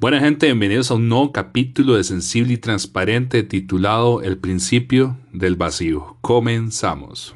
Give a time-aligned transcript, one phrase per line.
[0.00, 5.56] Buena gente, bienvenidos a un nuevo capítulo de Sensible y Transparente titulado El principio del
[5.56, 6.16] vacío.
[6.20, 7.34] Comenzamos.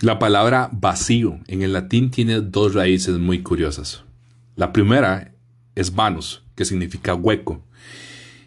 [0.00, 4.04] La palabra vacío en el latín tiene dos raíces muy curiosas.
[4.56, 5.32] La primera
[5.76, 7.62] es vanus, que significa hueco,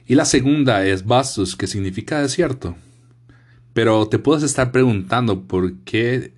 [0.07, 2.75] y la segunda es vastus, que significa desierto.
[3.73, 6.33] Pero te puedes estar preguntando por qué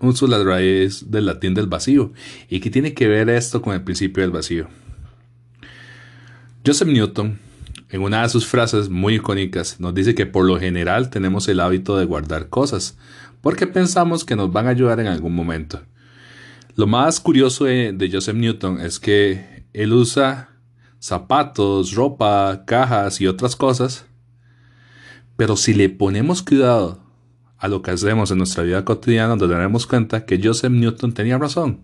[0.00, 2.12] uso la raíz del latín del vacío
[2.48, 4.68] y qué tiene que ver esto con el principio del vacío.
[6.64, 7.38] Joseph Newton,
[7.90, 11.60] en una de sus frases muy icónicas, nos dice que por lo general tenemos el
[11.60, 12.98] hábito de guardar cosas,
[13.40, 15.82] porque pensamos que nos van a ayudar en algún momento.
[16.74, 20.50] Lo más curioso de, Joseph Newton es que él usa
[21.06, 24.06] zapatos, ropa, cajas y otras cosas,
[25.36, 26.98] pero si le ponemos cuidado
[27.58, 31.38] a lo que hacemos en nuestra vida cotidiana, nos daremos cuenta que Joseph Newton tenía
[31.38, 31.80] razón.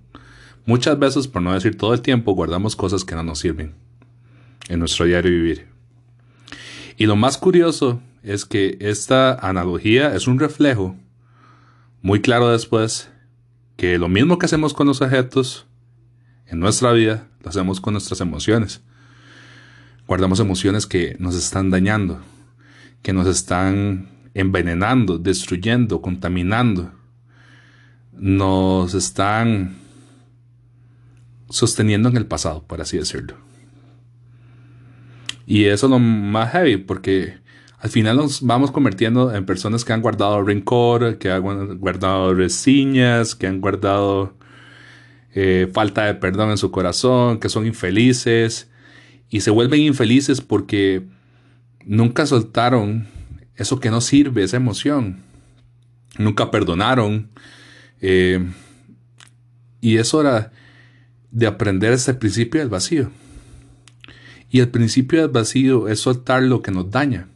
[0.67, 3.77] Muchas veces, por no decir todo el tiempo, guardamos cosas que no nos sirven
[4.69, 5.69] en nuestro diario vivir.
[6.97, 10.97] Y lo más curioso es que esta analogía es un reflejo
[12.01, 13.09] muy claro después
[13.77, 15.69] que lo mismo que hacemos con los objetos
[16.47, 18.83] en nuestra vida, lo hacemos con nuestras emociones.
[20.07, 22.21] Guardamos emociones que nos están dañando,
[23.03, 26.93] que nos están envenenando, destruyendo, contaminando.
[28.13, 29.77] Nos están
[31.49, 33.37] sosteniendo en el pasado, por así decirlo.
[35.47, 37.35] Y eso es lo más heavy, porque
[37.79, 43.35] al final nos vamos convirtiendo en personas que han guardado rencor, que han guardado resiñas,
[43.35, 44.37] que han guardado
[45.35, 48.71] eh, falta de perdón en su corazón, que son infelices.
[49.33, 51.07] Y se vuelven infelices porque
[51.87, 53.09] nunca soltaron
[53.57, 55.21] eso que no sirve, esa emoción.
[56.19, 57.31] Nunca perdonaron.
[58.03, 58.47] Eh,
[59.81, 60.53] y es hora
[61.31, 63.11] de aprender ese principio del vacío.
[64.51, 67.29] Y el principio del vacío es soltar lo que nos daña.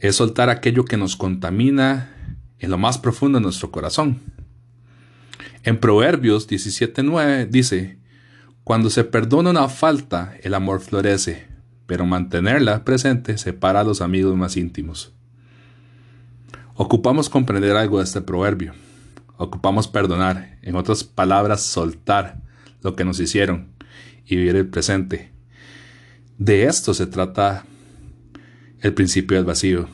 [0.00, 2.10] Es soltar aquello que nos contamina
[2.58, 4.18] en lo más profundo de nuestro corazón.
[5.62, 8.01] En Proverbios 17.9 dice,
[8.64, 11.46] Cuando se perdona una falta, el amor florece,
[11.86, 15.12] pero mantenerla presente separa a los amigos más íntimos.
[16.74, 18.72] Ocupamos comprender algo de este proverbio.
[19.36, 22.40] Ocupamos perdonar, en otras palabras, soltar
[22.82, 23.68] lo que nos hicieron
[24.24, 25.32] y vivir el presente
[26.44, 27.64] de esto se trata
[28.80, 29.88] el principio del vacío.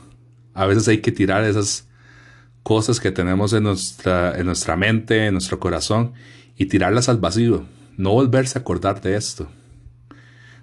[0.54, 1.88] A veces hay que tirar esas
[2.62, 6.14] cosas que tenemos en nuestra, en nuestra mente, en nuestro corazón,
[6.56, 7.66] y tirarlas al vacío.
[7.98, 9.46] No volverse a acordar de esto.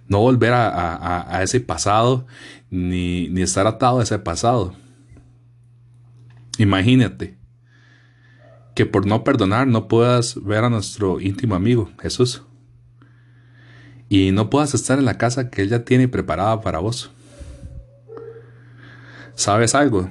[0.08, 2.26] No volver a, ese pasado,
[2.72, 4.74] ni, ni estar atado a ese pasado.
[6.58, 7.38] Imagínate
[8.74, 12.42] que por no perdonar no puedas ver a nuestro íntimo amigo, Jesús
[14.10, 17.12] y no puedas estar en la casa que Él ya tiene preparada para vos.
[19.36, 20.10] ¿Sabes algo?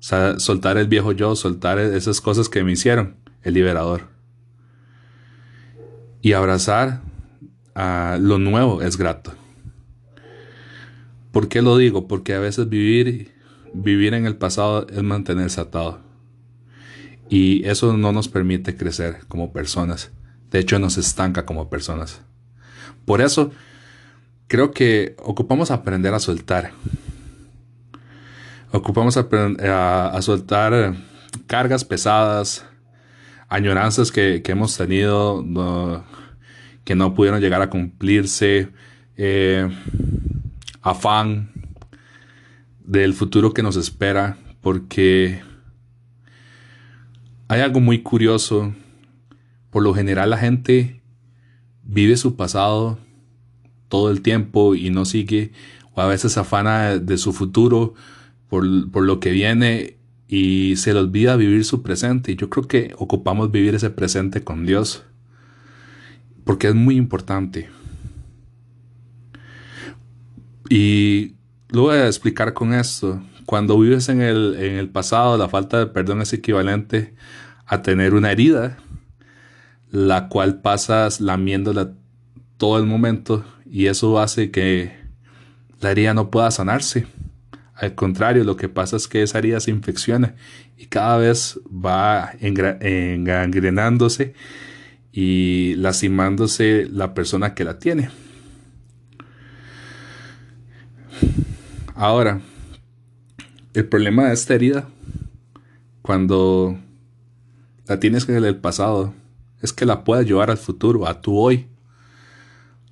[0.00, 4.08] soltar el viejo yo, soltar esas cosas que me hicieron, el liberador.
[6.20, 7.00] Y abrazar
[7.74, 9.32] a lo nuevo es grato.
[11.32, 12.08] ¿Por qué lo digo?
[12.08, 13.32] Porque a veces vivir,
[13.74, 16.00] vivir en el pasado es mantenerse atado.
[17.28, 20.10] Y eso no nos permite crecer como personas.
[20.50, 22.22] De hecho, nos estanca como personas.
[23.04, 23.52] Por eso,
[24.46, 26.72] creo que ocupamos aprender a soltar.
[28.72, 30.94] Ocupamos a, a, soltar
[31.46, 32.64] cargas pesadas,
[33.48, 35.44] añoranzas que, hemos tenido
[36.84, 38.68] que no pudieron llegar a cumplirse,
[39.16, 39.68] eh,
[40.80, 41.50] afán
[42.84, 45.42] del futuro que nos espera, porque
[47.48, 48.74] hay algo muy curioso.
[49.70, 51.02] Por lo general la gente
[51.82, 52.98] vive su pasado
[53.88, 55.52] todo el tiempo y no sigue,
[55.94, 57.94] o a veces afana de su futuro
[58.48, 59.97] por, lo que viene
[60.28, 62.32] y se le olvida vivir su presente.
[62.32, 65.04] Y yo creo que ocupamos vivir ese presente con Dios,
[66.44, 67.68] porque es muy importante.
[70.68, 71.34] Y
[71.70, 73.22] lo voy a explicar con esto.
[73.46, 77.14] Cuando vives en el, en el pasado, la falta de perdón es equivalente
[77.66, 78.76] a tener una herida
[79.90, 81.92] la cual pasas lamiéndola
[82.56, 84.92] todo el momento y eso hace que
[85.80, 87.06] la herida no pueda sanarse.
[87.80, 90.34] Al contrario, lo que pasa es que esa herida se infecciona
[90.76, 94.34] y cada vez va engangrenándose
[95.12, 98.10] y lastimándose la persona que la tiene.
[101.94, 102.40] Ahora,
[103.74, 104.88] El problema de esta herida,
[106.02, 106.76] cuando
[107.86, 109.14] la tienes en el pasado,
[109.62, 111.68] es que la puedes llevar al futuro, a tu hoy,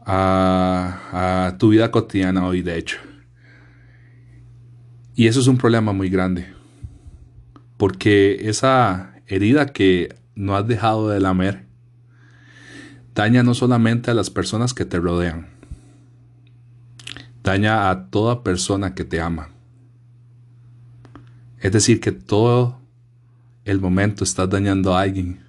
[0.04, 2.98] a tu vida cotidiana hoy, de hecho.
[5.18, 6.46] Y eso es un problema muy grande,
[7.78, 11.64] porque esa herida que no has dejado de lamer
[13.14, 15.48] daña no solamente a las personas que te rodean,
[17.42, 19.48] daña a toda persona que te ama.
[21.60, 22.78] Es decir, que todo
[23.64, 25.46] el momento estás dañando a alguien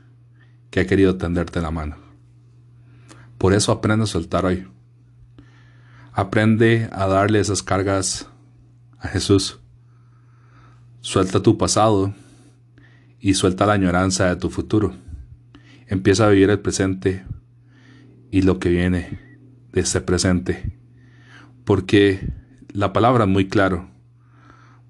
[0.72, 1.98] que ha querido tenderte la mano.
[3.38, 4.66] Por eso aprende a soltar hoy.
[6.14, 8.30] Aprende a darle esas cargas
[9.00, 9.60] a Jesús.
[11.02, 12.14] Suelta tu pasado
[13.20, 14.94] y suelta la añoranza de tu futuro.
[15.88, 17.26] Empieza a vivir el presente
[18.32, 19.40] y lo que viene
[19.72, 20.78] de ese presente.
[21.64, 22.34] Porque
[22.74, 23.90] la palabra es muy claro.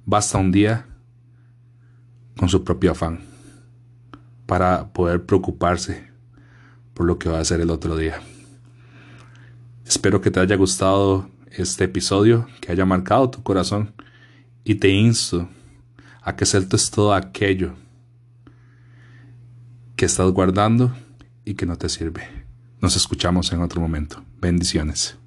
[0.05, 0.87] Basta un día
[2.37, 3.19] con su propio afán
[4.45, 6.07] para poder preocuparse
[6.93, 8.21] por lo que va a ser el otro día.
[9.85, 11.29] Espero que te haya gustado
[11.61, 13.93] este episodio, que haya marcado tu corazón
[14.63, 15.49] y te insto
[16.21, 17.73] a que sueltes todo aquello
[19.95, 20.93] que estás guardando
[21.45, 22.23] y que no te sirve.
[22.81, 24.23] Nos escuchamos en otro momento.
[24.39, 25.17] Bendiciones.